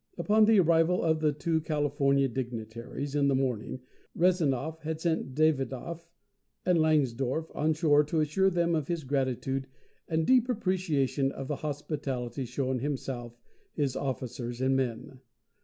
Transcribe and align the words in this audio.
Upon 0.17 0.45
the 0.45 0.59
arrival 0.59 1.03
of 1.03 1.19
the 1.19 1.31
two 1.31 1.61
California 1.61 2.27
dignitaries 2.27 3.13
in 3.13 3.27
the 3.27 3.35
morning, 3.35 3.81
Rezanov 4.17 4.79
had 4.79 4.99
sent 4.99 5.35
Davidov 5.35 6.07
and 6.65 6.79
Langsdorff 6.79 7.55
on 7.55 7.73
shore 7.73 8.03
to 8.05 8.19
assure 8.19 8.49
them 8.49 8.73
of 8.73 8.87
his 8.87 9.03
gratitude 9.03 9.67
and 10.07 10.25
deep 10.25 10.49
appreciation 10.49 11.31
of 11.31 11.47
the 11.47 11.57
hospitality 11.57 12.45
shown 12.45 12.79
himself, 12.79 13.37
his 13.75 13.95
officers 13.95 14.59
and 14.59 14.75
men. 14.75 15.19